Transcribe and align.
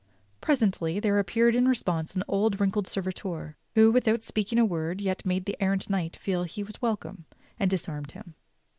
Presently 0.41 0.99
there 0.99 1.19
appeared 1.19 1.53
in 1.55 1.67
response 1.67 2.15
an 2.15 2.23
old 2.27 2.53
and 2.53 2.59
wrinkled 2.61 2.87
servitor, 2.87 3.55
who, 3.75 3.91
without 3.91 4.23
speaking 4.23 4.57
a 4.57 4.65
word 4.65 4.99
yet 4.99 5.23
made 5.27 5.45
the 5.45 5.55
errant 5.61 5.91
knight 5.91 6.15
feel 6.15 6.41
that 6.41 6.53
he 6.53 6.63
was 6.63 6.81
welcome, 6.81 7.27
and 7.59 7.69
disarmed 7.69 8.09
him. 8.13 8.33